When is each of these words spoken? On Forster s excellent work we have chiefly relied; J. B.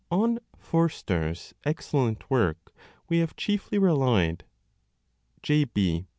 On 0.09 0.39
Forster 0.57 1.27
s 1.29 1.53
excellent 1.63 2.27
work 2.31 2.73
we 3.07 3.19
have 3.19 3.35
chiefly 3.35 3.77
relied; 3.77 4.43
J. 5.43 5.65
B. 5.65 6.07